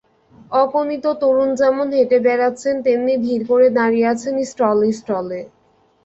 অগণিত 0.53 1.05
তরুণ 1.21 1.49
যেমন 1.61 1.87
হেঁটে 1.97 2.17
বেড়াচ্ছেন, 2.25 2.75
তেমনি 2.85 3.13
ভিড় 3.23 3.43
করে 3.49 3.67
দাঁড়িয়ে 3.77 4.09
আছেন 4.13 4.35
স্টলে 4.51 4.89
স্টলে। 4.99 5.41